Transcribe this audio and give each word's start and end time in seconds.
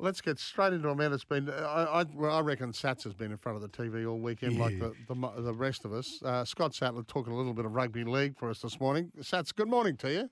Let's 0.00 0.20
get 0.20 0.38
straight 0.38 0.72
into 0.72 0.88
a 0.88 0.94
man 0.94 1.10
that's 1.10 1.24
been. 1.24 1.50
I, 1.50 1.84
I, 1.84 2.04
well, 2.14 2.30
I 2.30 2.40
reckon 2.40 2.70
Sats 2.70 3.02
has 3.02 3.14
been 3.14 3.32
in 3.32 3.36
front 3.36 3.56
of 3.56 3.62
the 3.62 3.68
TV 3.68 4.08
all 4.08 4.18
weekend, 4.18 4.52
yeah. 4.52 4.62
like 4.62 4.78
the, 4.78 4.92
the, 5.08 5.42
the 5.42 5.52
rest 5.52 5.84
of 5.84 5.92
us. 5.92 6.22
Uh, 6.22 6.44
Scott 6.44 6.72
Sattler 6.72 7.02
talking 7.02 7.32
a 7.32 7.36
little 7.36 7.52
bit 7.52 7.64
of 7.64 7.72
rugby 7.72 8.04
league 8.04 8.38
for 8.38 8.48
us 8.48 8.60
this 8.60 8.78
morning. 8.78 9.10
Sats, 9.20 9.52
good 9.52 9.68
morning 9.68 9.96
to 9.96 10.12
you. 10.12 10.30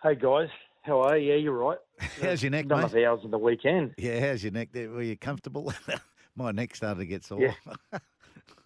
Hey 0.00 0.14
guys, 0.14 0.48
how 0.82 1.00
are 1.00 1.18
you? 1.18 1.32
Yeah, 1.32 1.38
you're 1.38 1.58
right. 1.58 1.78
how's 2.20 2.40
your 2.42 2.52
neck, 2.52 2.68
Done 2.68 2.88
mate? 2.92 3.04
hours 3.04 3.20
in 3.24 3.32
the 3.32 3.38
weekend. 3.38 3.94
Yeah, 3.98 4.20
how's 4.20 4.44
your 4.44 4.52
neck? 4.52 4.68
Were 4.72 5.02
you 5.02 5.16
comfortable? 5.16 5.72
My 6.36 6.52
neck 6.52 6.76
started 6.76 7.00
to 7.00 7.06
get 7.06 7.24
sore. 7.24 7.40
Yeah, 7.40 7.98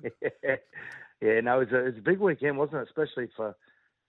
yeah. 0.02 0.12
yeah 1.22 1.40
no, 1.40 1.60
it 1.60 1.70
was, 1.70 1.72
a, 1.72 1.78
it 1.78 1.84
was 1.84 1.98
a 1.98 2.02
big 2.02 2.18
weekend, 2.18 2.58
wasn't 2.58 2.82
it? 2.82 2.88
Especially 2.88 3.28
for 3.34 3.56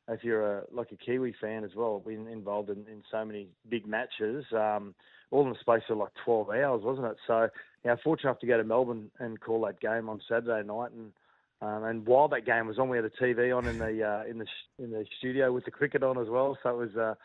if 0.10 0.24
you're 0.24 0.60
a, 0.60 0.64
like 0.71 0.92
a 0.92 0.96
Kiwi 0.96 1.36
fan 1.40 1.64
as 1.64 1.76
well. 1.76 2.00
Been 2.00 2.28
involved 2.28 2.70
in, 2.70 2.86
in 2.88 3.04
so 3.12 3.23
many 3.26 3.48
big 3.70 3.88
matches, 3.88 4.46
um, 4.54 4.96
all 5.32 5.46
in 5.46 5.50
the 5.50 5.60
space 5.60 5.84
of 5.90 5.98
like 5.98 6.12
12 6.23 6.50
hours, 6.50 6.82
wasn't 6.84 7.08
it? 7.08 7.18
So, 7.26 7.50
yeah, 7.84 7.95
fortunate 8.04 8.30
enough 8.30 8.40
to 8.40 8.48
go 8.48 8.58
to 8.58 8.64
Melbourne 8.64 9.12
and 9.20 9.40
call 9.40 9.62
that 9.66 9.80
game 9.80 10.09
on 10.09 10.22
Saturday 10.28 10.66
night 10.67 10.91
and. 10.91 11.12
Um, 11.59 11.86
and 11.86 12.05
while 12.05 12.28
that 12.28 12.45
game 12.45 12.67
was 12.67 12.78
on, 12.78 12.88
we 12.88 12.98
had 12.98 13.05
a 13.05 13.09
TV 13.09 13.58
on 13.58 13.66
in 13.66 13.80
the 13.80 14.04
uh, 14.08 14.30
in 14.30 14.38
the 14.38 14.45
in 14.78 14.91
the 14.91 15.08
studio 15.17 15.52
with 15.52 15.66
the 15.66 15.72
cricket 15.72 16.04
on 16.04 16.20
as 16.20 16.30
well. 16.30 16.55
So 16.62 16.70
it 16.70 16.78
was 16.78 16.95
uh, 16.95 17.16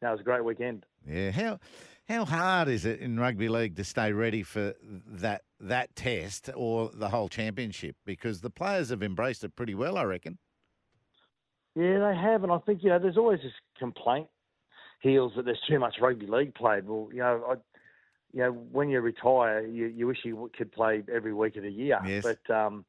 it 0.00 0.10
was 0.10 0.20
a 0.20 0.22
great 0.22 0.42
weekend. 0.42 0.86
Yeah, 1.06 1.30
how 1.30 1.58
how 2.08 2.24
hard 2.24 2.68
is 2.68 2.84
it 2.84 3.00
in 3.00 3.18
rugby 3.18 3.48
league 3.48 3.76
to 3.76 3.84
stay 3.84 4.12
ready 4.12 4.42
for 4.42 4.74
that 5.06 5.42
that 5.60 5.94
test 5.94 6.50
or 6.54 6.90
the 6.92 7.10
whole 7.10 7.28
championship? 7.28 7.96
Because 8.04 8.40
the 8.40 8.50
players 8.50 8.90
have 8.90 9.02
embraced 9.02 9.44
it 9.44 9.56
pretty 9.56 9.74
well, 9.74 9.96
I 9.96 10.04
reckon. 10.04 10.38
Yeah, 11.74 12.10
they 12.10 12.16
have, 12.16 12.42
and 12.42 12.52
I 12.52 12.58
think 12.58 12.82
you 12.82 12.90
know 12.90 12.98
there's 12.98 13.16
always 13.16 13.40
this 13.40 13.52
complaint 13.78 14.28
Heals 15.02 15.32
that 15.34 15.44
there's 15.44 15.60
too 15.68 15.80
much 15.80 15.96
rugby 16.00 16.26
league 16.26 16.54
played. 16.54 16.86
Well, 16.86 17.08
you 17.12 17.18
know, 17.18 17.42
I, 17.50 17.54
you 18.32 18.40
know, 18.40 18.52
when 18.52 18.88
you 18.88 19.00
retire, 19.00 19.66
you, 19.66 19.86
you 19.86 20.06
wish 20.06 20.18
you 20.24 20.48
could 20.56 20.70
play 20.70 21.02
every 21.12 21.34
week 21.34 21.56
of 21.56 21.64
the 21.64 21.72
year. 21.72 21.98
Yes. 22.06 22.22
But 22.22 22.54
um, 22.54 22.84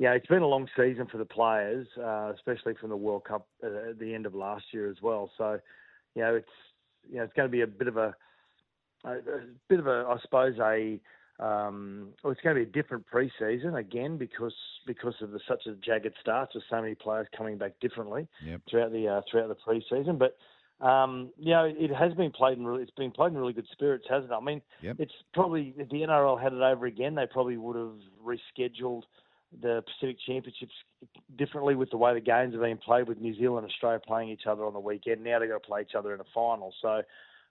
yeah, 0.00 0.14
it's 0.14 0.26
been 0.26 0.42
a 0.42 0.46
long 0.48 0.66
season 0.76 1.06
for 1.06 1.18
the 1.18 1.24
players, 1.24 1.86
uh, 1.96 2.32
especially 2.34 2.74
from 2.74 2.88
the 2.90 2.96
World 2.96 3.22
Cup 3.24 3.46
uh, 3.62 3.90
at 3.90 4.00
the 4.00 4.12
end 4.12 4.26
of 4.26 4.34
last 4.34 4.64
year 4.72 4.90
as 4.90 4.96
well. 5.00 5.30
So, 5.38 5.60
you 6.16 6.22
know, 6.22 6.34
it's 6.34 6.48
you 7.08 7.18
know 7.18 7.22
it's 7.22 7.32
going 7.34 7.48
to 7.48 7.52
be 7.52 7.60
a 7.60 7.66
bit 7.68 7.86
of 7.86 7.96
a, 7.96 8.12
a, 9.04 9.12
a 9.12 9.40
bit 9.68 9.78
of 9.78 9.86
a 9.86 10.04
I 10.08 10.16
suppose 10.20 10.58
a 10.58 10.98
um, 11.40 12.08
well, 12.22 12.32
it's 12.32 12.40
going 12.42 12.54
to 12.56 12.64
be 12.64 12.68
a 12.68 12.82
different 12.82 13.04
preseason 13.12 13.78
again 13.78 14.16
because 14.16 14.54
because 14.86 15.14
of 15.20 15.30
the, 15.30 15.40
such 15.48 15.66
a 15.66 15.74
jagged 15.74 16.14
start 16.20 16.50
with 16.54 16.62
so 16.70 16.80
many 16.80 16.94
players 16.94 17.26
coming 17.36 17.58
back 17.58 17.72
differently 17.80 18.28
yep. 18.44 18.60
throughout 18.70 18.92
the 18.92 19.08
uh, 19.08 19.20
throughout 19.30 19.48
the 19.48 19.56
preseason. 19.56 20.18
But 20.18 20.36
um, 20.86 21.30
you 21.38 21.52
know, 21.52 21.64
it 21.64 21.94
has 21.94 22.12
been 22.14 22.30
played 22.30 22.58
in 22.58 22.66
really, 22.66 22.82
it's 22.82 22.92
been 22.92 23.10
played 23.10 23.32
in 23.32 23.38
really 23.38 23.52
good 23.52 23.68
spirits, 23.72 24.04
hasn't 24.08 24.30
it? 24.30 24.34
I 24.34 24.40
mean, 24.40 24.60
yep. 24.82 24.96
it's 24.98 25.12
probably 25.32 25.74
if 25.76 25.88
the 25.88 26.00
NRL 26.02 26.40
had 26.40 26.52
it 26.52 26.60
over 26.60 26.86
again, 26.86 27.14
they 27.14 27.26
probably 27.26 27.56
would 27.56 27.76
have 27.76 27.98
rescheduled 28.24 29.02
the 29.60 29.82
Pacific 29.86 30.16
Championships 30.26 30.72
differently 31.36 31.74
with 31.74 31.90
the 31.90 31.96
way 31.96 32.14
the 32.14 32.20
games 32.20 32.54
are 32.54 32.62
being 32.62 32.78
played 32.78 33.06
with 33.06 33.20
New 33.20 33.34
Zealand 33.34 33.64
and 33.64 33.72
Australia 33.72 34.00
playing 34.04 34.30
each 34.30 34.46
other 34.46 34.64
on 34.64 34.72
the 34.72 34.80
weekend. 34.80 35.22
Now 35.22 35.38
they've 35.38 35.48
got 35.48 35.62
to 35.62 35.68
play 35.68 35.82
each 35.82 35.94
other 35.94 36.14
in 36.14 36.20
a 36.20 36.24
final. 36.34 36.72
So, 36.80 37.02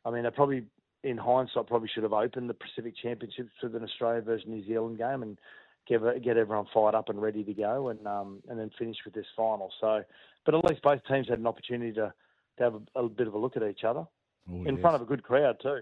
I 0.06 0.12
mean, 0.12 0.24
they 0.24 0.30
probably 0.32 0.64
in 1.04 1.18
hindsight, 1.18 1.68
probably 1.68 1.90
should 1.94 2.04
have 2.04 2.14
opened 2.14 2.50
the 2.50 2.54
Pacific 2.54 2.94
Championships 3.02 3.52
with 3.62 3.76
an 3.76 3.84
Australia 3.84 4.22
versus 4.22 4.48
New 4.48 4.66
Zealand 4.66 4.98
game 4.98 5.24
and 5.24 5.38
get 5.88 6.02
get 6.24 6.38
everyone 6.38 6.68
fired 6.74 6.96
up 6.96 7.10
and 7.10 7.22
ready 7.22 7.44
to 7.44 7.54
go, 7.54 7.90
and 7.90 8.06
um, 8.08 8.42
and 8.50 8.60
then 8.60 8.70
finish 8.78 8.98
with 9.06 9.14
this 9.14 9.26
final. 9.36 9.72
So, 9.80 10.04
but 10.46 10.56
at 10.56 10.64
least 10.66 10.82
both 10.82 11.02
teams 11.08 11.28
had 11.30 11.40
an 11.40 11.48
opportunity 11.48 11.94
to 11.94 12.14
to 12.58 12.64
have 12.64 12.76
a, 12.96 13.00
a 13.00 13.10
bit 13.10 13.28
of 13.28 13.34
a 13.34 13.38
look 13.38 13.58
at 13.58 13.64
each 13.64 13.84
other 13.84 14.06
oh, 14.50 14.66
in 14.66 14.76
yes. 14.76 14.82
front 14.82 14.96
of 14.96 15.02
a 15.02 15.06
good 15.06 15.24
crowd 15.24 15.58
too. 15.62 15.80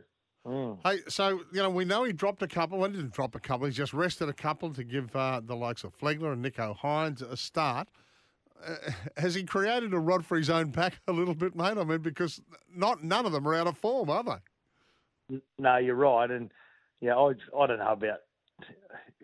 Mm. 0.47 0.79
Hey, 0.83 0.99
so 1.09 1.41
you 1.51 1.61
know 1.61 1.69
we 1.69 1.85
know 1.85 2.03
he 2.03 2.13
dropped 2.13 2.41
a 2.41 2.47
couple. 2.47 2.79
Well, 2.79 2.89
he 2.89 2.95
didn't 2.95 3.13
drop 3.13 3.35
a 3.35 3.39
couple. 3.39 3.65
He's 3.65 3.75
just 3.75 3.93
rested 3.93 4.29
a 4.29 4.33
couple 4.33 4.73
to 4.73 4.83
give 4.83 5.15
uh, 5.15 5.41
the 5.43 5.55
likes 5.55 5.83
of 5.83 5.97
Flegler 5.97 6.33
and 6.33 6.43
Nicho 6.43 6.77
Hynes 6.77 7.21
a 7.21 7.35
start. 7.35 7.89
Uh, 8.65 8.75
has 9.17 9.35
he 9.35 9.43
created 9.43 9.93
a 9.93 9.99
rod 9.99 10.25
for 10.25 10.37
his 10.37 10.49
own 10.49 10.69
back 10.69 10.99
a 11.07 11.11
little 11.11 11.35
bit, 11.35 11.55
mate? 11.55 11.77
I 11.77 11.83
mean, 11.83 11.99
because 11.99 12.41
not 12.73 13.03
none 13.03 13.25
of 13.25 13.33
them 13.33 13.47
are 13.47 13.55
out 13.55 13.67
of 13.67 13.77
form, 13.77 14.09
are 14.09 14.23
they? 14.23 14.31
No, 15.57 15.77
you're 15.77 15.95
right, 15.95 16.29
and 16.29 16.51
yeah, 17.01 17.15
I 17.15 17.33
I 17.57 17.67
don't 17.67 17.79
know 17.79 17.91
about 17.91 18.19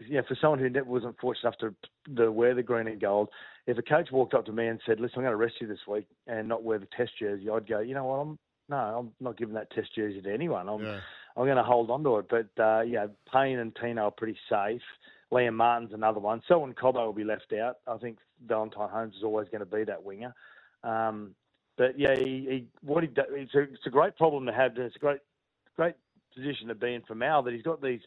yeah 0.08 0.22
for 0.28 0.38
someone 0.40 0.60
who 0.60 0.84
wasn't 0.86 1.20
fortunate 1.20 1.56
enough 1.58 1.76
to 2.08 2.16
to 2.16 2.32
wear 2.32 2.54
the 2.54 2.64
green 2.64 2.88
and 2.88 3.02
gold. 3.02 3.30
If 3.68 3.78
a 3.78 3.82
coach 3.82 4.12
walked 4.12 4.34
up 4.34 4.46
to 4.46 4.52
me 4.52 4.68
and 4.68 4.80
said, 4.86 5.00
"Listen, 5.00 5.18
I'm 5.18 5.24
going 5.24 5.32
to 5.32 5.38
rest 5.38 5.56
you 5.60 5.68
this 5.68 5.88
week 5.88 6.08
and 6.28 6.48
not 6.48 6.64
wear 6.64 6.80
the 6.80 6.88
Test 6.96 7.12
jersey," 7.20 7.50
I'd 7.50 7.68
go, 7.68 7.80
"You 7.80 7.96
know 7.96 8.06
what? 8.06 8.18
I'm 8.18 8.40
no, 8.70 8.78
I'm 8.78 9.12
not 9.20 9.38
giving 9.38 9.56
that 9.56 9.72
Test 9.72 9.96
jersey 9.96 10.22
to 10.22 10.34
anyone. 10.34 10.70
I'm 10.70 10.84
yeah. 10.84 11.00
I'm 11.36 11.46
going 11.46 11.58
to 11.58 11.64
hold 11.64 11.90
on 11.90 12.04
to 12.04 12.18
it." 12.18 12.28
But 12.30 12.64
uh, 12.64 12.82
yeah, 12.82 13.08
Payne 13.32 13.60
and 13.60 13.76
Tino 13.76 14.04
are 14.04 14.12
pretty 14.12 14.38
safe. 14.50 14.82
Liam 15.34 15.56
Martin's 15.56 15.94
another 15.94 16.20
one. 16.20 16.42
Selwyn 16.48 16.74
Cobbo 16.74 17.06
will 17.06 17.14
be 17.14 17.24
left 17.24 17.52
out. 17.54 17.78
I 17.88 17.98
think 17.98 18.20
Valentine 18.46 18.90
Holmes 18.90 19.16
is 19.16 19.24
always 19.24 19.50
going 19.50 19.60
to 19.60 19.66
be 19.66 19.84
that 19.84 20.04
winger. 20.04 20.34
Um, 20.84 21.34
but 21.78 22.00
yeah, 22.00 22.16
he, 22.16 22.48
he 22.50 22.66
what 22.82 23.04
he 23.04 23.10
it's 23.16 23.56
a, 23.56 23.62
it's 23.62 23.86
a 23.86 23.90
great 23.90 24.16
problem 24.16 24.46
to 24.46 24.54
have. 24.54 24.78
It's 24.78 24.96
a 24.96 25.00
great 25.00 25.20
great 25.75 25.96
position 26.36 26.68
to 26.68 26.75
be 26.75 26.94
in 26.94 27.02
for 27.03 27.16
Mal 27.16 27.44
that 27.44 27.53
he's 27.53 27.63
got 27.63 27.81
these 27.81 28.02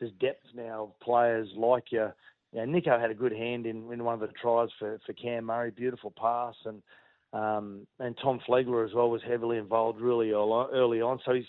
this 0.00 0.10
depth 0.20 0.46
now 0.54 0.84
of 0.84 1.00
players 1.00 1.48
like 1.56 1.84
you. 1.90 2.08
Yeah, 2.52 2.64
Nicho 2.64 3.00
had 3.00 3.10
a 3.10 3.14
good 3.14 3.32
hand 3.32 3.66
in, 3.66 3.92
in 3.92 4.02
one 4.02 4.14
of 4.14 4.20
the 4.20 4.28
tries 4.40 4.70
for, 4.78 4.98
for 5.06 5.12
Cam 5.12 5.44
Murray, 5.44 5.70
beautiful 5.70 6.12
pass, 6.18 6.54
and 6.64 6.82
um, 7.32 7.86
and 8.00 8.16
Tom 8.20 8.40
Flegler 8.48 8.84
as 8.84 8.92
well 8.92 9.08
was 9.08 9.22
heavily 9.22 9.58
involved 9.58 10.00
really 10.00 10.30
early 10.32 11.00
on. 11.00 11.20
So 11.24 11.34
he's 11.34 11.44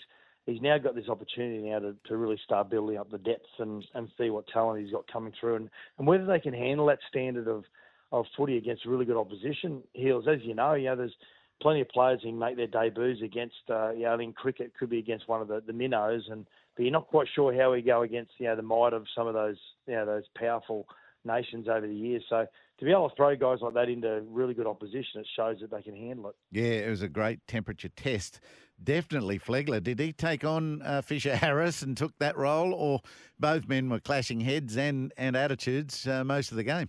he's 0.46 0.60
now 0.60 0.78
got 0.78 0.94
this 0.94 1.08
opportunity 1.08 1.68
now 1.68 1.78
to, 1.80 1.96
to 2.06 2.16
really 2.16 2.38
start 2.44 2.70
building 2.70 2.98
up 2.98 3.10
the 3.10 3.18
depth 3.18 3.46
and, 3.58 3.84
and 3.94 4.08
see 4.18 4.30
what 4.30 4.46
talent 4.48 4.82
he's 4.82 4.92
got 4.92 5.10
coming 5.10 5.32
through 5.38 5.56
and, 5.56 5.70
and 5.98 6.06
whether 6.06 6.26
they 6.26 6.40
can 6.40 6.54
handle 6.54 6.86
that 6.86 6.98
standard 7.08 7.48
of, 7.48 7.64
of 8.10 8.26
footy 8.36 8.56
against 8.56 8.84
really 8.84 9.04
good 9.04 9.16
opposition. 9.16 9.82
Heals, 9.92 10.26
as 10.28 10.38
you 10.42 10.54
know, 10.54 10.74
you 10.74 10.86
know, 10.86 10.96
there's 10.96 11.14
plenty 11.62 11.80
of 11.80 11.88
players 11.88 12.20
who 12.22 12.32
make 12.32 12.56
their 12.56 12.66
debuts 12.66 13.22
against, 13.22 13.62
uh, 13.70 13.92
you 13.92 14.02
know, 14.02 14.18
in 14.18 14.32
cricket 14.32 14.72
could 14.78 14.90
be 14.90 14.98
against 14.98 15.28
one 15.28 15.40
of 15.40 15.48
the, 15.48 15.62
the 15.66 15.72
minnows, 15.72 16.28
and 16.30 16.46
but 16.76 16.82
you're 16.82 16.92
not 16.92 17.08
quite 17.08 17.28
sure 17.34 17.54
how 17.54 17.72
we 17.72 17.82
go 17.82 18.02
against, 18.02 18.32
you 18.38 18.46
know, 18.46 18.56
the 18.56 18.62
might 18.62 18.92
of 18.92 19.06
some 19.14 19.26
of 19.26 19.34
those, 19.34 19.58
you 19.86 19.94
know, 19.94 20.06
those 20.06 20.24
powerful 20.36 20.86
nations 21.24 21.68
over 21.68 21.86
the 21.86 21.94
years. 21.94 22.24
So 22.28 22.46
to 22.78 22.84
be 22.84 22.90
able 22.90 23.10
to 23.10 23.14
throw 23.14 23.36
guys 23.36 23.58
like 23.60 23.74
that 23.74 23.88
into 23.88 24.22
really 24.28 24.54
good 24.54 24.66
opposition, 24.66 25.20
it 25.20 25.26
shows 25.36 25.58
that 25.60 25.70
they 25.70 25.82
can 25.82 25.94
handle 25.94 26.30
it. 26.30 26.36
Yeah, 26.50 26.86
it 26.86 26.90
was 26.90 27.02
a 27.02 27.08
great 27.08 27.46
temperature 27.46 27.90
test. 27.90 28.40
Definitely 28.82 29.38
Flegler. 29.38 29.82
Did 29.82 30.00
he 30.00 30.12
take 30.12 30.44
on 30.44 30.82
uh, 30.82 31.02
Fisher 31.02 31.36
Harris 31.36 31.82
and 31.82 31.96
took 31.96 32.18
that 32.18 32.36
role, 32.36 32.74
or 32.74 33.00
both 33.38 33.68
men 33.68 33.88
were 33.88 34.00
clashing 34.00 34.40
heads 34.40 34.76
and, 34.76 35.12
and 35.16 35.36
attitudes 35.36 36.08
uh, 36.08 36.24
most 36.24 36.50
of 36.50 36.56
the 36.56 36.64
game? 36.64 36.88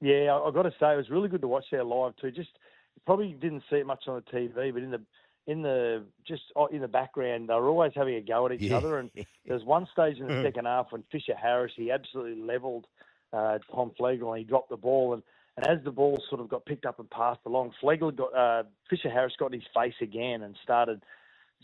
Yeah, 0.00 0.34
I've 0.34 0.54
got 0.54 0.62
to 0.62 0.72
say, 0.80 0.94
it 0.94 0.96
was 0.96 1.10
really 1.10 1.28
good 1.28 1.42
to 1.42 1.48
watch 1.48 1.66
there 1.70 1.84
live 1.84 2.16
too. 2.16 2.30
Just 2.30 2.58
probably 3.06 3.32
didn't 3.32 3.62
see 3.70 3.76
it 3.76 3.86
much 3.86 4.04
on 4.06 4.22
the 4.24 4.36
TV, 4.38 4.72
but 4.72 4.82
in 4.82 4.90
the 4.90 5.00
in 5.46 5.62
the 5.62 6.04
just 6.26 6.42
oh, 6.54 6.66
in 6.66 6.80
the 6.80 6.88
background, 6.88 7.48
they 7.48 7.54
were 7.54 7.68
always 7.68 7.92
having 7.94 8.14
a 8.14 8.20
go 8.20 8.46
at 8.46 8.52
each 8.52 8.70
Yeah. 8.70 8.76
other. 8.76 8.98
And 8.98 9.10
there's 9.46 9.64
one 9.64 9.86
stage 9.92 10.18
in 10.18 10.26
the 10.28 10.42
second 10.44 10.66
half 10.66 10.92
when 10.92 11.02
Fisher 11.10 11.34
Harris 11.34 11.72
he 11.76 11.90
absolutely 11.90 12.40
levelled 12.42 12.86
uh, 13.32 13.58
Tom 13.74 13.92
Flegler 13.98 14.28
and 14.30 14.38
he 14.38 14.44
dropped 14.44 14.70
the 14.70 14.76
ball. 14.76 15.14
And, 15.14 15.22
and 15.56 15.66
as 15.66 15.82
the 15.84 15.90
ball 15.90 16.22
sort 16.28 16.40
of 16.40 16.48
got 16.48 16.66
picked 16.66 16.86
up 16.86 16.98
and 17.00 17.10
passed 17.10 17.40
along, 17.46 17.72
Flegler 17.82 18.14
got 18.14 18.34
uh, 18.34 18.62
Fisher 18.88 19.10
Harris 19.10 19.34
got 19.38 19.52
in 19.52 19.60
his 19.60 19.68
face 19.74 19.94
again 20.00 20.42
and 20.42 20.56
started 20.62 21.02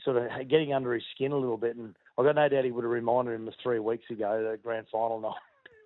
sort 0.04 0.16
of 0.16 0.48
getting 0.48 0.72
under 0.72 0.92
his 0.94 1.04
skin 1.14 1.32
a 1.32 1.36
little 1.36 1.56
bit. 1.56 1.76
And 1.76 1.94
I've 2.18 2.24
got 2.24 2.34
no 2.34 2.48
doubt 2.48 2.64
he 2.64 2.70
would 2.72 2.84
have 2.84 2.90
reminded 2.90 3.34
him 3.34 3.46
of 3.48 3.54
three 3.62 3.78
weeks 3.78 4.04
ago, 4.10 4.50
the 4.50 4.58
grand 4.58 4.86
final 4.90 5.20
night. 5.20 5.32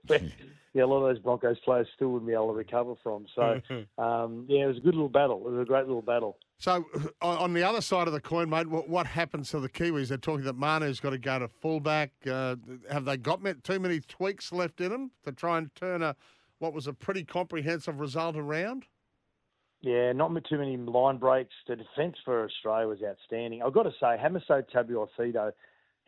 But, 0.06 0.22
yeah, 0.75 0.84
a 0.84 0.87
lot 0.87 1.05
of 1.05 1.15
those 1.15 1.22
Broncos 1.22 1.59
players 1.65 1.88
still 1.94 2.09
wouldn't 2.09 2.28
be 2.28 2.34
able 2.34 2.49
to 2.49 2.55
recover 2.55 2.94
from. 3.03 3.27
So, 3.34 3.61
um, 4.03 4.47
yeah, 4.49 4.65
it 4.65 4.69
was 4.69 4.77
a 4.78 4.81
good 4.81 4.94
little 4.94 5.09
battle. 5.09 5.43
It 5.47 5.50
was 5.50 5.62
a 5.62 5.65
great 5.65 5.87
little 5.87 6.03
battle. 6.03 6.38
So, 6.59 6.84
on 7.22 7.55
the 7.55 7.62
other 7.62 7.81
side 7.81 8.06
of 8.06 8.12
the 8.12 8.21
coin, 8.21 8.50
mate, 8.50 8.69
what, 8.69 8.88
what 8.88 9.06
happens 9.06 9.50
to 9.50 9.61
the 9.61 9.69
Kiwis? 9.69 10.09
They're 10.09 10.19
talking 10.19 10.44
that 10.44 10.56
Manu's 10.56 11.00
got 11.00 11.11
to 11.11 11.19
go 11.19 11.38
to 11.38 11.49
fullback. 11.49 12.12
Uh, 12.26 12.56
have 12.91 13.06
they 13.06 13.17
got 13.17 13.41
too 13.64 13.81
many 13.81 14.00
tweaks 14.00 14.52
left 14.52 14.81
in 14.81 14.91
them 14.91 15.11
to 15.25 15.32
try 15.32 15.56
and 15.56 15.75
turn 15.75 16.03
a 16.03 16.14
what 16.61 16.75
was 16.75 16.87
a 16.87 16.93
pretty 16.93 17.25
comprehensive 17.25 17.99
result 17.99 18.37
around? 18.37 18.85
Yeah, 19.81 20.12
not 20.12 20.31
too 20.44 20.58
many 20.58 20.76
line 20.76 21.17
breaks. 21.17 21.55
The 21.67 21.76
defence 21.76 22.17
for 22.25 22.44
Australia 22.44 22.87
was 22.87 22.99
outstanding. 23.03 23.62
I've 23.62 23.73
got 23.73 23.85
to 23.85 23.93
say, 23.93 24.19
Hamiso 24.23 24.62
Tabuai-Fidow, 24.70 25.53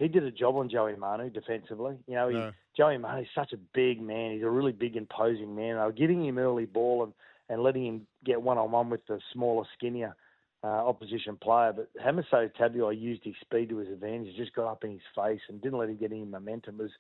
he 0.02 0.08
did 0.08 0.24
a 0.24 0.32
job 0.32 0.56
on 0.56 0.68
Joey 0.68 0.96
Manu 0.96 1.30
defensively. 1.30 1.96
You 2.06 2.14
know, 2.14 2.28
he, 2.28 2.36
Yeah. 2.36 2.50
Joey 2.76 2.98
Manu's 2.98 3.28
such 3.34 3.52
a 3.52 3.56
big 3.56 4.00
man. 4.00 4.32
He's 4.32 4.42
a 4.42 4.50
really 4.50 4.72
big, 4.72 4.96
imposing 4.96 5.54
man. 5.54 5.76
They 5.76 5.82
were 5.82 5.92
giving 5.92 6.24
him 6.24 6.38
early 6.38 6.64
ball 6.64 7.04
and, 7.04 7.12
and 7.48 7.62
letting 7.62 7.86
him 7.86 8.06
get 8.24 8.42
one 8.42 8.58
on 8.58 8.72
one 8.72 8.90
with 8.90 9.06
the 9.06 9.20
smaller, 9.32 9.64
skinnier 9.76 10.16
uh, 10.64 10.66
opposition 10.66 11.36
player. 11.36 11.72
But 11.72 11.90
Hamiso 12.04 12.50
Tabua 12.58 12.98
used 12.98 13.22
his 13.24 13.34
speed 13.40 13.68
to 13.68 13.78
his 13.78 13.88
advantage. 13.88 14.34
He 14.34 14.36
just 14.36 14.54
got 14.54 14.70
up 14.70 14.82
in 14.84 14.90
his 14.90 15.00
face 15.14 15.40
and 15.48 15.60
didn't 15.60 15.78
let 15.78 15.88
him 15.88 15.96
get 15.96 16.10
any 16.10 16.24
momentum. 16.24 16.80
It 16.80 16.84
was 16.84 16.92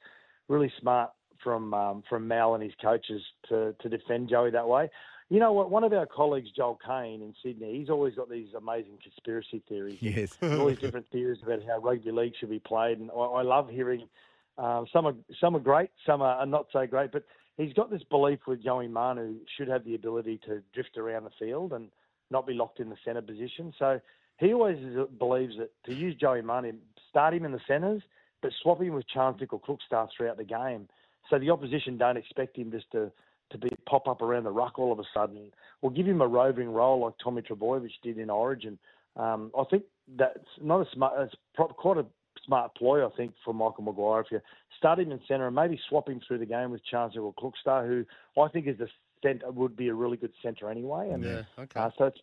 really 0.48 0.72
smart 0.80 1.10
from 1.42 1.74
um, 1.74 2.04
from 2.08 2.28
Mal 2.28 2.54
and 2.54 2.62
his 2.62 2.74
coaches 2.80 3.22
to 3.48 3.74
to 3.80 3.88
defend 3.88 4.28
Joey 4.28 4.50
that 4.50 4.68
way. 4.68 4.90
You 5.32 5.40
know 5.40 5.54
what? 5.54 5.70
One 5.70 5.82
of 5.82 5.94
our 5.94 6.04
colleagues, 6.04 6.50
Joel 6.54 6.78
Kane 6.86 7.22
in 7.22 7.34
Sydney, 7.42 7.78
he's 7.78 7.88
always 7.88 8.14
got 8.14 8.28
these 8.28 8.48
amazing 8.54 8.98
conspiracy 9.02 9.62
theories. 9.66 9.96
Yes. 10.02 10.36
all 10.42 10.66
these 10.66 10.78
different 10.78 11.08
theories 11.10 11.38
about 11.42 11.60
how 11.66 11.78
rugby 11.78 12.10
league 12.10 12.34
should 12.38 12.50
be 12.50 12.58
played, 12.58 12.98
and 12.98 13.10
I, 13.10 13.14
I 13.14 13.42
love 13.42 13.70
hearing. 13.70 14.06
Um, 14.58 14.84
some 14.92 15.06
are 15.06 15.14
some 15.40 15.56
are 15.56 15.60
great, 15.60 15.88
some 16.04 16.20
are 16.20 16.44
not 16.44 16.66
so 16.70 16.86
great, 16.86 17.12
but 17.12 17.24
he's 17.56 17.72
got 17.72 17.90
this 17.90 18.02
belief 18.10 18.40
with 18.46 18.62
Joey 18.62 18.88
Manu 18.88 19.36
should 19.56 19.68
have 19.68 19.86
the 19.86 19.94
ability 19.94 20.38
to 20.44 20.62
drift 20.74 20.98
around 20.98 21.24
the 21.24 21.30
field 21.38 21.72
and 21.72 21.88
not 22.30 22.46
be 22.46 22.52
locked 22.52 22.78
in 22.78 22.90
the 22.90 22.96
centre 23.02 23.22
position. 23.22 23.72
So 23.78 24.02
he 24.38 24.52
always 24.52 24.76
believes 25.18 25.54
that 25.56 25.70
to 25.86 25.94
use 25.94 26.14
Joey 26.14 26.42
Manu, 26.42 26.74
start 27.08 27.32
him 27.32 27.46
in 27.46 27.52
the 27.52 27.60
centres, 27.66 28.02
but 28.42 28.52
swap 28.60 28.82
him 28.82 28.92
with 28.92 29.06
Charnze 29.08 29.40
Nicoll-Klokstad 29.40 30.08
throughout 30.14 30.36
the 30.36 30.44
game, 30.44 30.90
so 31.30 31.38
the 31.38 31.48
opposition 31.48 31.96
don't 31.96 32.18
expect 32.18 32.58
him 32.58 32.70
just 32.70 32.90
to 32.92 33.10
pop 33.86 34.08
up 34.08 34.22
around 34.22 34.44
the 34.44 34.50
ruck 34.50 34.78
all 34.78 34.92
of 34.92 34.98
a 34.98 35.04
sudden, 35.14 35.52
or 35.80 35.90
give 35.90 36.06
him 36.06 36.20
a 36.20 36.26
roving 36.26 36.68
role 36.72 37.00
like 37.00 37.14
Tommy 37.22 37.42
Trbojevic 37.42 37.90
did 38.02 38.18
in 38.18 38.30
Origin. 38.30 38.78
Um, 39.16 39.50
I 39.58 39.64
think 39.64 39.84
that's 40.16 40.38
not 40.60 40.80
a 40.80 40.90
smart. 40.92 41.14
It's 41.20 41.34
quite 41.76 41.98
a 41.98 42.06
smart 42.46 42.74
ploy, 42.74 43.06
I 43.06 43.10
think, 43.16 43.34
for 43.44 43.52
Michael 43.52 43.84
Maguire. 43.84 44.20
If 44.20 44.26
you 44.30 44.40
start 44.76 44.98
him 44.98 45.12
in 45.12 45.20
centre 45.28 45.46
and 45.46 45.54
maybe 45.54 45.80
swap 45.88 46.08
him 46.08 46.20
through 46.26 46.38
the 46.38 46.46
game 46.46 46.70
with 46.70 46.80
Charnze 46.90 47.16
or 47.16 47.34
Klokstad, 47.34 47.86
who 47.86 48.04
I 48.40 48.48
think 48.48 48.66
is 48.66 48.80
a 48.80 48.88
centre 49.22 49.50
would 49.50 49.76
be 49.76 49.88
a 49.88 49.94
really 49.94 50.16
good 50.16 50.32
centre 50.42 50.70
anyway. 50.70 51.10
And, 51.10 51.22
Yeah, 51.22 51.42
okay. 51.58 51.80
Uh, 51.80 51.90
so 51.96 52.04
it's, 52.06 52.18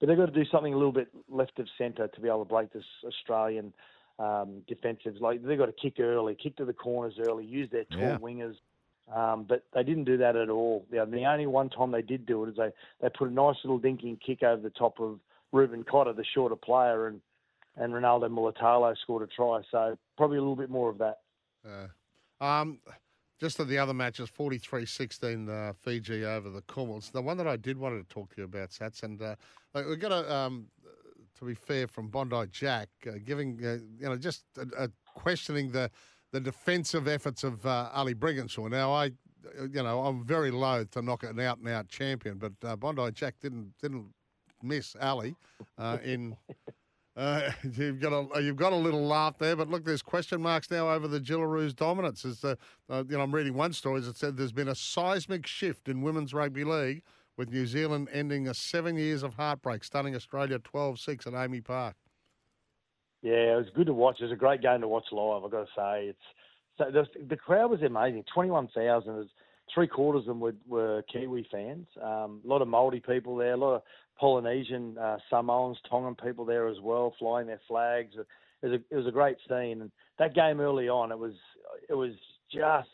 but 0.00 0.08
they've 0.08 0.18
got 0.18 0.26
to 0.26 0.32
do 0.32 0.44
something 0.50 0.74
a 0.74 0.76
little 0.76 0.92
bit 0.92 1.08
left 1.28 1.58
of 1.58 1.66
centre 1.78 2.08
to 2.08 2.20
be 2.20 2.28
able 2.28 2.44
to 2.44 2.48
break 2.48 2.72
this 2.72 2.84
Australian 3.04 3.72
um, 4.18 4.62
defensives. 4.70 5.20
Like 5.20 5.42
they've 5.42 5.58
got 5.58 5.66
to 5.66 5.72
kick 5.72 6.00
early, 6.00 6.34
kick 6.34 6.56
to 6.56 6.64
the 6.64 6.72
corners 6.72 7.14
early, 7.26 7.44
use 7.44 7.70
their 7.70 7.84
tall 7.84 8.00
Yeah. 8.00 8.18
wingers. 8.18 8.56
Um, 9.14 9.44
but 9.48 9.64
they 9.72 9.84
didn't 9.84 10.04
do 10.04 10.16
that 10.16 10.34
at 10.34 10.50
all. 10.50 10.84
Know, 10.90 11.06
the 11.06 11.24
only 11.24 11.46
one 11.46 11.70
time 11.70 11.92
they 11.92 12.02
did 12.02 12.26
do 12.26 12.44
it 12.44 12.50
is 12.50 12.56
they, 12.56 12.70
they 13.00 13.08
put 13.08 13.28
a 13.28 13.32
nice 13.32 13.56
little 13.62 13.78
dinking 13.78 14.18
kick 14.20 14.42
over 14.42 14.60
the 14.60 14.70
top 14.70 14.98
of 14.98 15.20
Reuben 15.52 15.84
Cotter, 15.84 16.12
the 16.12 16.24
shorter 16.24 16.56
player, 16.56 17.06
and 17.06 17.20
and 17.76 17.92
Ronaldo 17.92 18.28
Mulitalo 18.30 18.96
scored 18.98 19.22
a 19.22 19.26
try. 19.26 19.60
So 19.70 19.98
probably 20.16 20.38
a 20.38 20.40
little 20.40 20.56
bit 20.56 20.70
more 20.70 20.88
of 20.90 20.98
that. 20.98 21.18
Uh, 21.64 22.44
um, 22.44 22.78
just 23.38 23.56
to 23.56 23.64
the 23.64 23.78
other 23.78 23.92
matches, 23.92 24.30
43-16 24.30 25.48
uh, 25.48 25.72
Fiji 25.74 26.24
over 26.24 26.48
the 26.48 26.62
Kumuls. 26.62 27.12
The 27.12 27.20
one 27.20 27.36
that 27.36 27.46
I 27.46 27.56
did 27.56 27.76
want 27.76 27.96
to 27.96 28.14
talk 28.14 28.30
to 28.30 28.36
you 28.38 28.44
about, 28.44 28.70
Sats, 28.70 29.02
and 29.02 29.20
uh, 29.20 29.36
we've 29.74 30.00
got 30.00 30.08
to, 30.08 30.34
um, 30.34 30.68
to 31.38 31.44
be 31.44 31.54
fair, 31.54 31.86
from 31.86 32.08
Bondi 32.08 32.46
Jack, 32.50 32.88
uh, 33.06 33.12
giving, 33.22 33.60
uh, 33.62 33.76
you 34.00 34.08
know, 34.08 34.16
just 34.16 34.44
questioning 35.04 35.70
the, 35.70 35.90
the 36.36 36.40
defensive 36.40 37.08
efforts 37.08 37.44
of 37.44 37.64
uh, 37.64 37.88
Ali 37.94 38.14
Brigginshaw. 38.14 38.68
Now, 38.68 38.92
I, 38.92 39.04
you 39.58 39.82
know, 39.82 40.04
I'm 40.04 40.22
very 40.22 40.50
loath 40.50 40.90
to 40.90 41.00
knock 41.00 41.22
an 41.22 41.40
out-and-out 41.40 41.88
champion, 41.88 42.36
but 42.36 42.52
uh, 42.62 42.76
Bondi 42.76 43.10
Jack 43.12 43.36
didn't 43.40 43.72
didn't 43.80 44.12
miss 44.62 44.94
Ali 45.00 45.34
uh, 45.78 45.96
in 46.04 46.36
uh, 47.16 47.50
you've 47.62 48.00
got 48.00 48.12
a 48.12 48.42
you've 48.42 48.56
got 48.56 48.74
a 48.74 48.76
little 48.76 49.06
laugh 49.06 49.38
there, 49.38 49.56
but 49.56 49.70
look, 49.70 49.86
there's 49.86 50.02
question 50.02 50.42
marks 50.42 50.70
now 50.70 50.90
over 50.90 51.08
the 51.08 51.20
Jillaroos' 51.20 51.74
dominance. 51.74 52.26
As 52.26 52.44
uh, 52.44 52.56
uh, 52.90 53.04
you 53.08 53.16
know, 53.16 53.22
I'm 53.22 53.34
reading 53.34 53.54
one 53.54 53.72
story 53.72 54.00
that 54.02 54.18
said 54.18 54.36
there's 54.36 54.52
been 54.52 54.68
a 54.68 54.74
seismic 54.74 55.46
shift 55.46 55.88
in 55.88 56.02
women's 56.02 56.34
rugby 56.34 56.64
league, 56.64 57.02
with 57.38 57.50
New 57.50 57.66
Zealand 57.66 58.10
ending 58.12 58.46
a 58.46 58.52
seven 58.52 58.98
years 58.98 59.22
of 59.22 59.34
heartbreak, 59.34 59.84
stunning 59.84 60.14
Australia 60.14 60.58
12-6 60.58 61.26
at 61.26 61.32
AAMI 61.32 61.64
Park. 61.64 61.96
Yeah, 63.22 63.54
it 63.54 63.56
was 63.56 63.66
good 63.74 63.86
to 63.86 63.94
watch. 63.94 64.16
It 64.20 64.24
was 64.24 64.32
a 64.32 64.36
great 64.36 64.62
game 64.62 64.80
to 64.80 64.88
watch 64.88 65.06
live. 65.10 65.44
I've 65.44 65.50
got 65.50 65.66
to 65.66 65.72
say, 65.76 66.06
it's 66.08 66.18
so 66.78 66.90
the, 66.90 67.06
the 67.28 67.36
crowd 67.36 67.70
was 67.70 67.82
amazing. 67.82 68.24
Twenty 68.32 68.50
one 68.50 68.68
thousand. 68.74 69.28
Three 69.74 69.88
quarters 69.88 70.22
of 70.22 70.26
them 70.26 70.40
were, 70.40 70.54
were 70.68 71.02
Kiwi 71.12 71.44
fans. 71.50 71.86
Um, 72.00 72.40
a 72.44 72.48
lot 72.48 72.62
of 72.62 72.68
Maori 72.68 73.00
people 73.00 73.34
there. 73.34 73.54
A 73.54 73.56
lot 73.56 73.74
of 73.74 73.82
Polynesian, 74.18 74.96
uh, 74.96 75.16
Samoans, 75.28 75.76
Tongan 75.90 76.14
people 76.14 76.44
there 76.44 76.68
as 76.68 76.76
well, 76.80 77.14
flying 77.18 77.48
their 77.48 77.60
flags. 77.66 78.14
It 78.16 78.66
was 78.66 78.72
a, 78.72 78.94
it 78.94 78.96
was 78.96 79.06
a 79.06 79.10
great 79.10 79.36
scene. 79.48 79.80
And 79.80 79.90
that 80.18 80.34
game 80.34 80.60
early 80.60 80.88
on, 80.88 81.10
it 81.10 81.18
was 81.18 81.34
it 81.88 81.94
was 81.94 82.12
just 82.52 82.88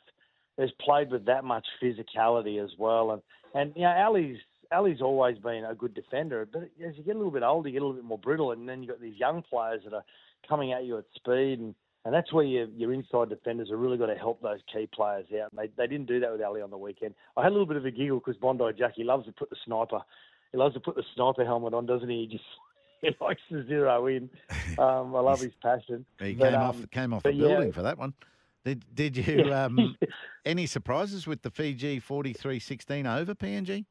it 0.57 0.63
was 0.63 0.73
played 0.81 1.11
with 1.11 1.27
that 1.27 1.45
much 1.45 1.67
physicality 1.83 2.63
as 2.63 2.71
well. 2.79 3.11
And 3.13 3.23
and 3.55 3.73
you 3.77 3.83
know, 3.83 3.95
Ali's 3.95 4.39
Ali's 4.73 5.03
always 5.03 5.39
been 5.39 5.65
a 5.65 5.75
good 5.75 5.95
defender, 5.95 6.49
but 6.51 6.63
as 6.85 6.97
you 6.97 7.03
get 7.03 7.15
a 7.15 7.19
little 7.19 7.33
bit 7.33 7.43
older, 7.43 7.69
you 7.69 7.75
get 7.75 7.83
a 7.83 7.87
little 7.87 8.01
bit 8.01 8.05
more 8.07 8.19
brittle, 8.19 8.53
and 8.53 8.69
then 8.69 8.83
you've 8.83 8.91
got 8.91 9.01
these 9.01 9.19
young 9.19 9.43
players 9.43 9.83
that 9.85 9.93
are 9.93 10.05
coming 10.49 10.73
at 10.73 10.85
you 10.85 10.99
at 10.99 11.05
speed, 11.15 11.59
and, 11.61 11.75
and 12.05 12.15
that's 12.15 12.33
where 12.33 12.45
your, 12.45 12.67
your 12.77 12.93
inside 12.93 13.29
defenders 13.29 13.71
are 13.71 13.77
really 13.77 13.99
got 13.99 14.07
to 14.07 14.15
help 14.17 14.41
those 14.43 14.61
key 14.73 14.89
players 14.93 15.27
out. 15.33 15.53
And 15.53 15.59
they, 15.59 15.71
they 15.77 15.87
didn't 15.87 16.07
do 16.07 16.21
that 16.21 16.33
with 16.33 16.41
Ali 16.43 16.63
on 16.63 16.71
the 16.71 16.79
weekend. 16.79 17.15
I 17.37 17.43
had 17.43 17.51
a 17.51 17.53
little 17.53 17.67
bit 17.67 17.77
of 17.77 17.85
a 17.85 17.91
giggle 17.91 18.19
because 18.19 18.37
Bondi 18.37 18.65
Jack, 18.79 18.93
he 18.97 19.05
loves 19.05 19.27
to 19.27 19.33
put 19.33 19.51
the 19.51 19.57
sniper, 19.65 20.01
he 20.53 20.59
loves 20.59 20.75
to 20.75 20.81
put 20.81 20.97
the 20.97 21.05
sniper 21.15 21.45
helmet 21.45 21.75
on, 21.75 21.87
doesn't 21.87 22.09
he? 22.09 22.23
He 22.23 22.27
just 22.27 22.45
he 23.03 23.11
likes 23.21 23.41
to 23.51 23.67
zero 23.67 24.07
in. 24.07 24.31
Um, 24.79 25.15
I 25.15 25.21
love 25.21 25.41
his 25.47 25.53
passion. 25.63 26.05
He 26.19 26.35
But, 26.35 26.51
came 26.51 26.61
um, 26.61 26.69
off 26.69 26.91
came 26.91 27.13
off 27.13 27.23
the 27.25 27.33
yeah. 27.33 27.49
building 27.49 27.73
for 27.73 27.83
that 27.83 27.99
one. 27.99 28.15
Did 28.65 28.85
did 28.95 29.17
you 29.17 29.53
um, 29.53 29.97
any 30.45 30.67
surprises 30.67 31.27
with 31.27 31.43
the 31.43 31.51
Fiji 31.51 32.01
43-16 32.01 33.21
over 33.21 33.35
PNG? 33.35 33.87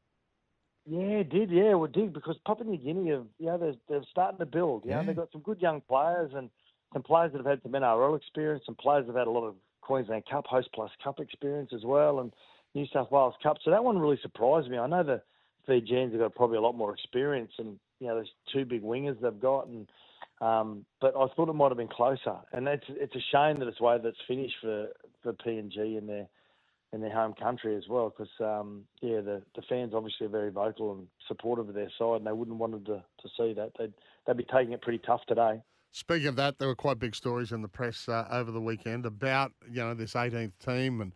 Yeah, 0.84 1.20
it 1.20 1.30
did. 1.30 1.50
Yeah, 1.50 1.74
well, 1.74 1.84
it 1.84 1.92
did 1.92 2.12
because 2.12 2.36
Papua 2.44 2.68
New 2.68 2.78
Guinea, 2.78 3.10
have, 3.10 3.26
you 3.38 3.46
know, 3.46 3.58
they're, 3.58 3.74
they're 3.88 4.04
starting 4.10 4.38
to 4.38 4.46
build. 4.46 4.84
You 4.84 4.90
know, 4.92 5.00
Yeah. 5.00 5.06
they've 5.06 5.16
got 5.16 5.30
some 5.32 5.42
good 5.42 5.60
young 5.60 5.80
players 5.82 6.32
and 6.34 6.50
some 6.92 7.02
players 7.02 7.32
that 7.32 7.38
have 7.38 7.46
had 7.46 7.62
some 7.62 7.72
NRL 7.72 8.16
experience, 8.16 8.64
some 8.66 8.74
players 8.74 9.06
that 9.06 9.12
have 9.12 9.20
had 9.20 9.28
a 9.28 9.30
lot 9.30 9.46
of 9.46 9.54
Queensland 9.80 10.24
Cup, 10.30 10.46
Hostplus 10.46 10.90
Cup 11.02 11.20
experience 11.20 11.72
as 11.72 11.84
well, 11.84 12.20
and 12.20 12.32
New 12.74 12.86
South 12.92 13.10
Wales 13.10 13.34
Cup. 13.42 13.58
So 13.64 13.70
that 13.70 13.84
one 13.84 13.98
really 13.98 14.18
surprised 14.22 14.68
me. 14.68 14.78
I 14.78 14.86
know 14.86 15.02
the 15.02 15.22
Fijians 15.66 16.12
have 16.12 16.20
got 16.20 16.34
probably 16.34 16.56
a 16.56 16.60
lot 16.60 16.76
more 16.76 16.92
experience, 16.92 17.52
and 17.58 17.78
you 18.00 18.08
know, 18.08 18.16
there's 18.16 18.32
two 18.52 18.64
big 18.64 18.82
wingers 18.82 19.20
they've 19.20 19.40
got, 19.40 19.68
and 19.68 19.88
um, 20.40 20.84
but 21.00 21.14
I 21.16 21.26
thought 21.36 21.48
it 21.48 21.52
might 21.54 21.68
have 21.68 21.76
been 21.76 21.88
closer. 21.88 22.36
And 22.52 22.66
it's 22.66 22.84
it's 22.88 23.14
a 23.14 23.20
shame 23.30 23.60
that 23.60 23.68
it's 23.68 23.80
way 23.80 23.98
that's 24.02 24.16
finished 24.26 24.56
for 24.60 24.88
for 25.22 25.32
PNG 25.32 25.96
in 25.98 26.06
their 26.08 26.26
in 26.92 27.00
their 27.00 27.12
home 27.12 27.34
country 27.34 27.76
as 27.76 27.84
well, 27.88 28.10
because 28.10 28.32
um, 28.40 28.84
yeah, 29.00 29.20
the 29.20 29.42
the 29.56 29.62
fans 29.68 29.92
obviously 29.94 30.26
are 30.26 30.30
very 30.30 30.50
vocal 30.50 30.92
and 30.92 31.06
supportive 31.26 31.68
of 31.68 31.74
their 31.74 31.90
side, 31.98 32.16
and 32.16 32.26
they 32.26 32.32
wouldn't 32.32 32.58
wanted 32.58 32.86
to 32.86 33.02
to 33.20 33.28
see 33.36 33.52
that. 33.54 33.72
They'd 33.78 33.92
they'd 34.26 34.36
be 34.36 34.44
taking 34.44 34.72
it 34.72 34.82
pretty 34.82 35.00
tough 35.04 35.22
today. 35.26 35.62
Speaking 35.90 36.28
of 36.28 36.36
that, 36.36 36.58
there 36.58 36.68
were 36.68 36.74
quite 36.74 36.98
big 36.98 37.14
stories 37.14 37.52
in 37.52 37.60
the 37.60 37.68
press 37.68 38.08
uh, 38.08 38.26
over 38.30 38.50
the 38.50 38.60
weekend 38.60 39.06
about 39.06 39.52
you 39.70 39.82
know 39.82 39.94
this 39.94 40.14
18th 40.14 40.52
team 40.64 41.00
and 41.00 41.12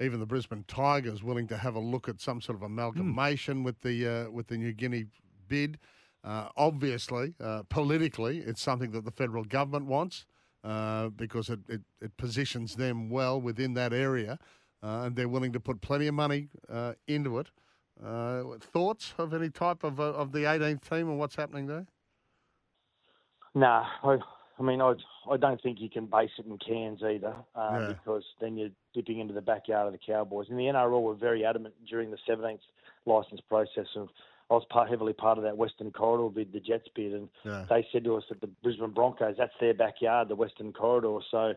even 0.00 0.18
the 0.18 0.26
Brisbane 0.26 0.64
Tigers 0.66 1.22
willing 1.22 1.46
to 1.48 1.56
have 1.56 1.74
a 1.74 1.80
look 1.80 2.08
at 2.08 2.20
some 2.20 2.40
sort 2.40 2.56
of 2.56 2.62
amalgamation 2.62 3.62
with 3.62 3.80
the 3.82 4.06
uh, 4.06 4.30
with 4.30 4.48
the 4.48 4.56
New 4.56 4.72
Guinea 4.72 5.06
bid. 5.48 5.78
Uh, 6.22 6.48
obviously, 6.56 7.34
uh, 7.40 7.62
politically, 7.68 8.38
it's 8.38 8.60
something 8.60 8.90
that 8.90 9.04
the 9.04 9.10
federal 9.10 9.44
government 9.44 9.86
wants 9.86 10.26
uh, 10.64 11.08
because 11.08 11.48
it, 11.48 11.60
it, 11.68 11.80
it 12.00 12.16
positions 12.16 12.76
them 12.76 13.08
well 13.08 13.40
within 13.40 13.74
that 13.74 13.92
area, 13.92 14.38
uh, 14.82 15.02
and 15.04 15.16
they're 15.16 15.28
willing 15.28 15.52
to 15.52 15.60
put 15.60 15.80
plenty 15.80 16.06
of 16.06 16.14
money 16.14 16.48
uh, 16.68 16.94
into 17.06 17.38
it. 17.38 17.48
Uh, 18.04 18.44
thoughts 18.60 19.14
of 19.18 19.34
any 19.34 19.50
type 19.50 19.84
of 19.84 20.00
uh, 20.00 20.04
of 20.04 20.32
the 20.32 20.40
18th 20.40 20.88
team 20.88 21.08
and 21.08 21.18
what's 21.18 21.34
happening 21.34 21.66
there? 21.66 21.86
Nah, 23.54 23.84
I, 24.02 24.16
I 24.58 24.62
mean, 24.62 24.80
I, 24.80 24.94
I 25.30 25.36
don't 25.36 25.60
think 25.62 25.80
you 25.80 25.90
can 25.90 26.06
base 26.06 26.30
it 26.38 26.46
in 26.46 26.56
Cairns 26.58 27.02
either, 27.02 27.34
uh, 27.54 27.88
because 27.88 28.22
then 28.40 28.56
you're 28.56 28.70
dipping 28.94 29.18
into 29.18 29.34
the 29.34 29.42
backyard 29.42 29.86
of 29.86 29.92
the 29.92 29.98
Cowboys. 29.98 30.46
And 30.48 30.58
the 30.58 30.64
NRL 30.64 31.02
were 31.02 31.14
very 31.14 31.44
adamant 31.44 31.74
during 31.86 32.10
the 32.10 32.18
17th 32.28 32.60
license 33.06 33.40
process. 33.48 33.86
Of 33.96 34.08
I 34.50 34.54
was 34.54 34.64
part, 34.68 34.88
heavily 34.90 35.12
part 35.12 35.38
of 35.38 35.44
that 35.44 35.56
Western 35.56 35.92
Corridor 35.92 36.28
bid, 36.28 36.52
the 36.52 36.60
Jets 36.60 36.88
bid, 36.94 37.12
and 37.12 37.28
they 37.68 37.86
said 37.92 38.04
to 38.04 38.16
us 38.16 38.24
that 38.28 38.40
the 38.40 38.48
Brisbane 38.62 38.90
Broncos, 38.90 39.36
that's 39.38 39.52
their 39.60 39.74
backyard, 39.74 40.28
the 40.28 40.34
Western 40.34 40.72
Corridor. 40.72 41.18
So 41.30 41.54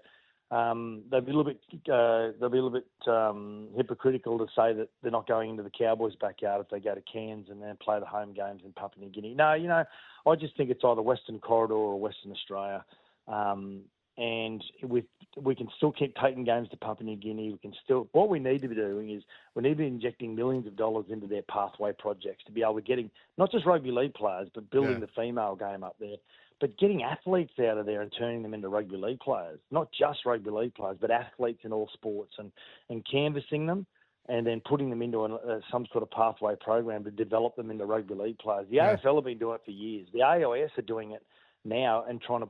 um, 0.53 1.01
they'd 1.09 1.25
be 1.25 1.31
a 1.31 1.35
little 1.35 1.51
bit, 1.51 1.59
uh, 1.91 2.31
they'll 2.39 2.49
be 2.49 2.57
a 2.59 2.63
little 2.63 2.69
bit 2.69 2.85
um, 3.07 3.69
hypocritical 3.75 4.37
to 4.37 4.45
say 4.55 4.73
that 4.73 4.89
they're 5.01 5.11
not 5.11 5.27
going 5.27 5.49
into 5.49 5.63
the 5.63 5.71
Cowboys' 5.71 6.15
backyard 6.21 6.61
if 6.61 6.69
they 6.69 6.79
go 6.79 6.93
to 6.93 7.01
Cairns 7.01 7.49
and 7.49 7.61
then 7.61 7.75
play 7.81 7.99
the 7.99 8.05
home 8.05 8.33
games 8.33 8.61
in 8.63 8.71
Papua 8.73 9.05
New 9.05 9.11
Guinea. 9.11 9.33
No, 9.33 9.53
you 9.53 9.67
know, 9.67 9.83
I 10.27 10.35
just 10.35 10.55
think 10.55 10.69
it's 10.69 10.83
either 10.83 11.01
Western 11.01 11.39
Corridor 11.39 11.73
or 11.73 11.99
Western 11.99 12.31
Australia. 12.31 12.85
Um, 13.27 13.81
and 14.17 14.63
with 14.83 15.05
we 15.41 15.55
can 15.55 15.67
still 15.77 15.91
keep 15.91 16.15
taking 16.21 16.43
games 16.43 16.69
to 16.69 16.77
Papua 16.77 17.03
New 17.09 17.15
Guinea. 17.15 17.51
We 17.51 17.57
can 17.57 17.73
still 17.83 18.07
what 18.11 18.29
we 18.29 18.37
need 18.37 18.61
to 18.61 18.67
be 18.67 18.75
doing 18.75 19.09
is 19.09 19.23
we 19.55 19.63
need 19.63 19.69
to 19.69 19.75
be 19.75 19.87
injecting 19.87 20.35
millions 20.35 20.67
of 20.67 20.75
dollars 20.75 21.05
into 21.09 21.25
their 21.25 21.41
pathway 21.43 21.93
projects 21.97 22.43
to 22.45 22.51
be 22.51 22.61
able 22.61 22.75
to 22.75 22.81
getting 22.81 23.09
not 23.39 23.51
just 23.51 23.65
rugby 23.65 23.89
league 23.89 24.13
players, 24.13 24.49
but 24.53 24.69
building 24.69 24.93
Yeah. 24.93 24.99
the 24.99 25.09
female 25.15 25.55
game 25.55 25.83
up 25.83 25.95
there, 25.99 26.17
but 26.59 26.77
getting 26.77 27.03
athletes 27.03 27.53
out 27.59 27.77
of 27.77 27.85
there 27.85 28.01
and 28.01 28.11
turning 28.17 28.41
them 28.43 28.53
into 28.53 28.69
rugby 28.69 28.97
league 28.97 29.19
players. 29.19 29.59
Not 29.71 29.89
just 29.97 30.25
rugby 30.25 30.49
league 30.49 30.75
players, 30.75 30.97
but 30.99 31.11
athletes 31.11 31.61
in 31.63 31.73
all 31.73 31.89
sports 31.93 32.33
and 32.37 32.51
and 32.89 33.05
canvassing 33.09 33.65
them. 33.65 33.85
And 34.29 34.47
then 34.47 34.61
putting 34.65 34.89
them 34.89 35.01
into 35.01 35.25
an, 35.25 35.33
uh, 35.33 35.59
some 35.69 35.85
sort 35.91 36.01
of 36.01 36.09
pathway 36.11 36.55
program 36.61 37.03
to 37.03 37.11
develop 37.11 37.57
them 37.57 37.69
into 37.69 37.85
rugby 37.85 38.13
league 38.15 38.39
players. 38.39 38.65
The 38.69 38.77
Yeah. 38.77 38.95
AFL 38.95 39.15
have 39.15 39.25
been 39.25 39.37
doing 39.37 39.55
it 39.55 39.65
for 39.65 39.71
years. 39.71 40.07
The 40.13 40.21
AIS 40.23 40.71
are 40.77 40.81
doing 40.81 41.11
it 41.11 41.25
now 41.65 42.05
and 42.07 42.21
trying 42.21 42.39
to 42.39 42.47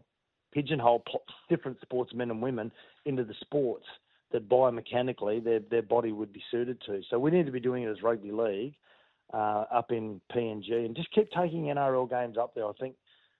pigeonhole 0.51 1.03
different 1.49 1.81
sportsmen 1.81 2.29
and 2.29 2.43
women 2.43 2.71
into 3.05 3.23
the 3.23 3.33
sports 3.41 3.87
that 4.31 4.47
biomechanically 4.47 5.43
their 5.43 5.59
their 5.59 5.81
body 5.81 6.11
would 6.11 6.31
be 6.31 6.43
suited 6.51 6.79
to. 6.85 7.01
So 7.09 7.17
we 7.17 7.31
need 7.31 7.45
to 7.47 7.51
be 7.51 7.59
doing 7.59 7.83
it 7.83 7.89
as 7.89 8.03
rugby 8.03 8.31
league, 8.31 8.75
uh, 9.33 9.65
up 9.71 9.91
in 9.91 10.21
PNG, 10.31 10.85
and 10.85 10.95
just 10.95 11.11
keep 11.11 11.29
taking 11.31 11.65
NRL 11.65 12.07
games 12.09 12.37
up 12.37 12.53
there. 12.53 12.67
I 12.67 12.73
think, 12.79 12.95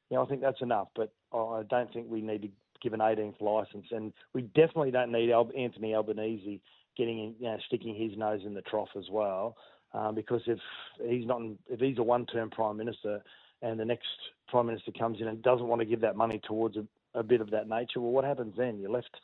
you 0.10 0.18
know, 0.18 0.24
I 0.24 0.28
think 0.28 0.42
that's 0.42 0.62
enough. 0.62 0.88
But 0.96 1.14
I 1.34 1.64
don't 1.70 1.92
think 1.94 2.08
we 2.10 2.22
need 2.22 2.44
to 2.44 2.50
give 2.82 2.94
an 2.94 3.00
18th 3.00 3.42
license, 3.42 3.88
and 3.92 4.14
we 4.34 4.44
definitely 4.44 4.92
don't 4.92 5.12
need 5.12 5.32
Anthony 5.32 5.96
Albanese 5.96 6.62
getting, 6.98 7.20
in, 7.20 7.36
you 7.40 7.46
know, 7.46 7.58
sticking 7.68 7.96
his 7.96 8.18
nose 8.18 8.42
in 8.46 8.54
the 8.54 8.62
trough 8.62 8.90
as 8.98 9.06
well. 9.10 9.58
Um, 9.94 10.16
because 10.16 10.42
if 10.48 10.60
he's 11.08 11.26
not, 11.26 11.42
if 11.70 11.80
he's 11.80 11.98
a 12.00 12.04
one-term 12.04 12.50
prime 12.50 12.78
minister, 12.78 13.22
and 13.62 13.80
the 13.80 13.86
next 13.86 14.08
prime 14.48 14.66
minister 14.66 14.92
comes 14.92 15.22
in 15.22 15.28
and 15.28 15.42
doesn't 15.42 15.68
want 15.68 15.80
to 15.82 15.86
give 15.86 16.02
that 16.02 16.16
money 16.16 16.42
towards 16.44 16.78
a, 16.78 16.86
a 17.14 17.24
bit 17.24 17.42
of 17.42 17.52
that 17.52 17.68
nature, 17.68 18.02
well, 18.02 18.12
what 18.12 18.26
happens 18.26 18.56
then? 18.58 18.80
You're 18.80 18.92
left, 18.92 19.16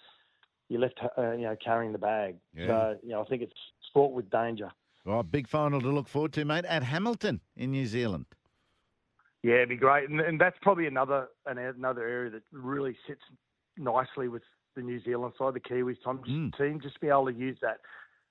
you're 0.69 0.81
left, 0.81 0.99
uh, 1.17 1.31
you 1.31 1.43
know, 1.43 1.55
carrying 1.63 1.91
the 1.91 1.97
bag. 1.97 2.35
Yeah. 2.55 2.67
So, 2.67 2.97
you 3.03 3.09
know, 3.09 3.21
I 3.21 3.25
think 3.25 3.41
it's 3.41 3.53
fraught 3.93 4.13
with 4.13 4.29
danger. 4.29 4.71
Well, 5.05 5.23
big 5.23 5.47
final 5.47 5.81
to 5.81 5.89
look 5.89 6.07
forward 6.07 6.33
to, 6.33 6.45
mate, 6.45 6.65
at 6.65 6.83
Hamilton 6.83 7.41
in 7.55 7.71
New 7.71 7.85
Zealand. 7.85 8.25
Yeah, 9.43 9.55
it'd 9.55 9.69
be 9.69 9.77
great, 9.77 10.09
and, 10.09 10.19
and 10.19 10.39
that's 10.39 10.57
probably 10.61 10.85
another 10.87 11.29
an, 11.45 11.57
another 11.57 12.05
area 12.07 12.29
that 12.31 12.43
really 12.51 12.95
sits 13.07 13.21
nicely 13.77 14.27
with 14.27 14.43
the 14.75 14.81
New 14.81 15.01
Zealand 15.03 15.33
side, 15.37 15.53
the 15.53 15.59
Kiwis 15.59 15.97
Tom, 16.03 16.19
Mm. 16.27 16.57
team, 16.57 16.79
just 16.81 16.99
be 16.99 17.07
able 17.07 17.25
to 17.27 17.33
use 17.33 17.57
that 17.61 17.77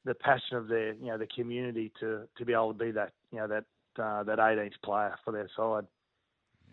the 0.04 0.14
passion 0.14 0.56
of 0.56 0.68
their 0.68 0.92
you 0.94 1.06
know 1.06 1.18
the 1.18 1.26
community 1.26 1.92
to 2.00 2.28
to 2.36 2.44
be 2.44 2.52
able 2.52 2.72
to 2.74 2.78
be 2.84 2.90
that 2.92 3.12
you 3.32 3.38
know 3.38 3.46
that 3.48 3.64
uh, 4.02 4.22
that 4.24 4.38
18th 4.38 4.72
player 4.84 5.14
for 5.24 5.32
their 5.32 5.48
side. 5.56 5.86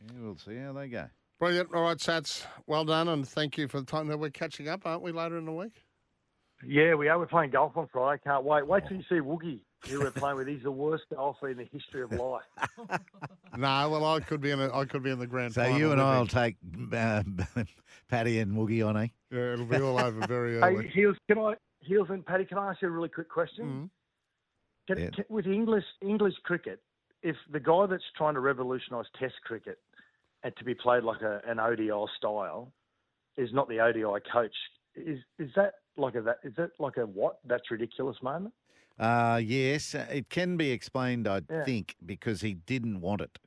Yeah, 0.07 0.19
we'll 0.21 0.37
see 0.37 0.57
how 0.57 0.73
they 0.73 0.87
go. 0.89 1.05
Brilliant. 1.39 1.73
All 1.73 1.81
right, 1.83 1.97
Sats. 1.97 2.45
Well 2.67 2.85
done, 2.85 3.07
and 3.07 3.27
thank 3.27 3.57
you 3.57 3.67
for 3.67 3.79
the 3.79 3.85
time 3.85 4.07
that 4.07 4.17
we're 4.19 4.29
catching 4.29 4.67
up, 4.67 4.81
aren't 4.85 5.01
we, 5.01 5.11
later 5.11 5.37
in 5.37 5.45
the 5.45 5.51
week? 5.53 5.83
Yeah, 6.65 6.95
we 6.95 7.07
are. 7.09 7.17
We're 7.19 7.25
playing 7.25 7.51
golf 7.51 7.75
on 7.75 7.87
Friday. 7.91 8.21
Can't 8.23 8.43
wait. 8.43 8.65
Wait 8.67 8.83
till 8.87 8.97
you 8.97 9.03
see 9.09 9.15
Woogie, 9.15 9.59
who 9.87 9.99
we're 9.99 10.11
playing 10.11 10.37
with. 10.37 10.47
He's 10.47 10.63
the 10.63 10.71
worst 10.71 11.03
golfer 11.13 11.49
in 11.49 11.57
the 11.57 11.67
history 11.71 12.01
of 12.01 12.11
life. 12.11 12.43
No, 13.57 13.89
well, 13.89 14.03
I 14.03 14.19
could 14.19 14.41
be 14.41 14.51
in. 14.51 14.59
A, 14.59 14.77
I 14.77 14.83
could 14.83 15.01
be 15.01 15.11
in 15.11 15.17
the 15.17 15.25
grand 15.27 15.53
So 15.53 15.61
final. 15.63 15.77
you 15.79 15.91
and 15.93 16.01
I 16.01 16.19
will 16.19 16.27
take 16.27 16.57
uh, 16.91 17.23
Paddy 18.09 18.39
and 18.39 18.51
Woogie 18.51 18.85
on, 18.85 18.97
eh? 18.97 19.07
Yeah, 19.31 19.53
it'll 19.53 19.65
be 19.65 19.77
all 19.79 19.97
over 19.97 20.27
very 20.27 20.57
early. 20.57 20.73
Hey, 20.73 20.79
early. 20.79 20.89
Heals, 20.89 21.15
can 21.29 21.37
I, 21.39 21.53
Heals 21.79 22.07
and 22.09 22.25
Paddy, 22.25 22.43
can 22.43 22.57
I 22.57 22.71
ask 22.71 22.81
you 22.81 22.89
a 22.89 22.91
really 22.91 23.07
quick 23.07 23.29
question? 23.29 23.89
Mhm. 24.87 24.93
Can, 24.93 25.03
Yeah. 25.05 25.09
can, 25.11 25.23
with 25.29 25.47
English 25.47 25.85
English 26.01 26.33
cricket, 26.43 26.81
if 27.23 27.37
the 27.49 27.59
guy 27.61 27.85
that's 27.85 28.03
trying 28.17 28.33
to 28.33 28.41
revolutionise 28.41 29.05
Test 29.17 29.35
cricket 29.45 29.79
and 30.43 30.53
to 30.57 30.65
be 30.65 30.75
played 30.75 31.03
like 31.03 31.21
a, 31.21 31.41
an 31.47 31.57
ODI 31.57 32.05
style 32.17 32.73
is 33.37 33.53
not 33.53 33.69
the 33.69 33.79
ODI 33.79 34.19
coach, 34.33 34.55
is 34.95 35.19
is 35.39 35.49
that 35.55 35.75
like 35.97 36.15
a 36.15 36.21
that 36.21 36.39
is 36.43 36.53
that 36.57 36.71
like 36.79 36.97
a 36.97 37.05
what? 37.05 37.39
That's 37.45 37.69
ridiculous 37.71 38.17
moment. 38.21 38.53
Uh, 38.97 39.41
yes, 39.43 39.93
uh, 39.93 40.05
it 40.09 40.29
can 40.29 40.55
be 40.57 40.71
explained, 40.71 41.27
I 41.27 41.41
Yeah. 41.49 41.63
think, 41.65 41.95
because 42.05 42.41
he 42.41 42.53
didn't 42.53 43.01
want 43.01 43.21
it. 43.21 43.39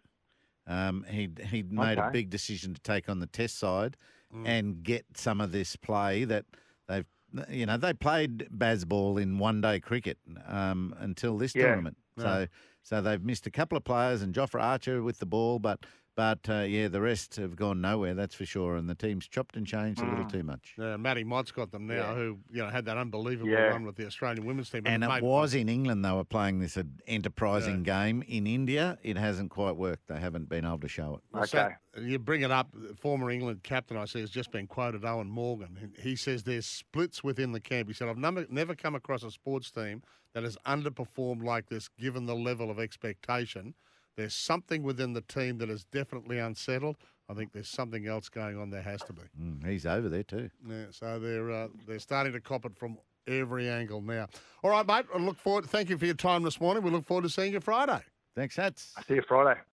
Um, 0.67 1.05
he 1.09 1.31
he 1.45 1.63
made 1.63 1.99
a 1.99 2.11
big 2.11 2.29
decision 2.29 2.75
to 2.75 2.81
take 2.81 3.09
on 3.09 3.21
the 3.21 3.27
test 3.27 3.59
side 3.59 3.97
Mm. 4.35 4.47
and 4.47 4.83
get 4.83 5.07
some 5.17 5.41
of 5.41 5.53
this 5.53 5.75
play 5.77 6.25
that 6.25 6.45
they've, 6.87 7.07
you 7.49 7.65
know, 7.65 7.79
they 7.79 7.95
played 7.95 8.47
baseball 8.59 9.17
in 9.17 9.39
one 9.39 9.63
day 9.63 9.81
cricket 9.81 10.19
um, 10.47 10.95
until 10.99 11.39
this 11.39 11.55
Yeah. 11.55 11.63
tournament. 11.63 11.97
So 12.19 12.47
so 12.83 13.01
they've 13.01 13.23
missed 13.23 13.47
a 13.47 13.51
couple 13.51 13.79
of 13.79 13.85
players 13.85 14.21
and 14.21 14.35
Jofra 14.35 14.61
Archer 14.61 15.03
with 15.03 15.19
the 15.19 15.25
ball, 15.27 15.59
but 15.61 15.87
but 16.19 16.49
uh, 16.51 16.63
yeah, 16.63 16.89
the 16.89 17.01
rest 17.01 17.37
have 17.37 17.55
gone 17.55 17.81
nowhere. 17.81 18.13
That's 18.13 18.35
for 18.35 18.45
sure. 18.45 18.75
And 18.75 18.91
the 18.91 18.97
team's 18.97 19.29
chopped 19.29 19.57
and 19.57 19.65
changed 19.65 20.01
a 20.01 20.05
little 20.05 20.25
Mm. 20.25 20.33
too 20.33 20.43
much. 20.43 20.75
Yeah, 20.77 20.97
Matty 20.97 21.23
Mott's 21.23 21.53
got 21.53 21.71
them 21.71 21.87
now, 21.87 21.95
Yeah. 21.95 22.15
who 22.17 22.39
you 22.51 22.59
know 22.61 22.69
had 22.71 22.87
that 22.87 22.97
unbelievable 22.99 23.49
Yeah. 23.53 23.69
run 23.69 23.85
with 23.85 23.95
the 23.95 24.05
Australian 24.05 24.45
women's 24.45 24.69
team, 24.69 24.83
And 24.85 25.05
it 25.05 25.07
made- 25.09 25.23
was 25.23 25.55
in 25.55 25.69
England 25.69 26.05
they 26.05 26.11
were 26.11 26.25
playing 26.25 26.59
this 26.59 26.77
enterprising 27.07 27.85
game. 27.85 28.23
In 28.27 28.49
India, 28.49 28.99
it 29.05 29.17
hasn't 29.17 29.51
quite 29.51 29.77
worked. 29.77 30.09
They 30.09 30.19
haven't 30.19 30.49
been 30.49 30.65
able 30.65 30.81
to 30.81 30.89
show 30.89 31.21
it. 31.33 31.39
Okay. 31.39 31.75
so 31.95 32.01
you 32.01 32.19
bring 32.19 32.43
it 32.43 32.51
up. 32.51 32.75
Former 32.97 33.31
England 33.31 33.63
captain, 33.63 33.97
I 33.97 34.05
see, 34.07 34.19
has 34.21 34.31
just 34.31 34.51
been 34.51 34.67
quoted. 34.67 35.03
Eoin 35.03 35.29
Morgan. 35.29 35.93
He 36.03 36.17
says 36.17 36.43
there's 36.43 36.67
splits 36.67 37.23
within 37.23 37.53
the 37.53 37.61
camp. 37.61 37.87
He 37.89 37.95
said, 37.95 38.09
"I've 38.09 38.19
never 38.19 38.45
never 38.51 38.75
come 38.75 38.97
across 38.97 39.23
a 39.23 39.31
sports 39.31 39.71
team 39.71 40.03
that 40.35 40.43
has 40.43 40.57
underperformed 40.67 41.45
like 41.45 41.67
this, 41.69 41.89
given 41.89 42.27
the 42.27 42.35
level 42.35 42.71
of 42.73 42.79
expectation. 42.81 43.75
There's 44.19 44.35
something 44.35 44.83
within 44.83 45.13
the 45.13 45.21
team 45.21 45.59
that 45.59 45.71
is 45.71 45.85
definitely 45.85 46.41
unsettled. 46.41 46.97
I 47.29 47.35
think 47.35 47.53
there's 47.53 47.69
something 47.69 48.09
else 48.09 48.29
going 48.29 48.59
on. 48.59 48.69
There 48.69 48.83
has 48.83 49.01
to 49.03 49.13
be. 49.13 49.23
Mm, 49.41 49.65
he's 49.65 49.87
over 49.87 50.09
there 50.09 50.25
too. 50.25 50.51
Yeah, 50.69 50.87
so 50.91 51.21
they're 51.21 51.53
uh, 51.53 51.69
they're 51.87 52.01
starting 52.01 52.33
to 52.33 52.41
cop 52.41 52.65
it 52.65 52.77
from 52.77 52.99
every 53.29 53.69
angle 53.69 54.01
now. 54.01 54.27
All 54.65 54.71
right, 54.71 54.85
mate. 54.85 55.07
I 55.15 55.19
look 55.19 55.39
forward. 55.39 55.67
Thank 55.67 55.89
you 55.89 55.97
for 55.97 56.05
your 56.05 56.17
time 56.17 56.43
this 56.43 56.61
morning. 56.61 56.83
We 56.83 56.91
look 56.91 57.05
forward 57.05 57.23
to 57.23 57.29
seeing 57.29 57.53
you 57.53 57.61
Friday. 57.61 58.01
Thanks, 58.35 58.57
Sats. 58.57 58.91
I'll 58.97 59.05
see 59.05 59.15
you 59.15 59.23
Friday. 59.29 59.61